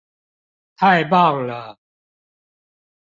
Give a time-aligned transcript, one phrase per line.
[0.77, 1.77] 太棒了！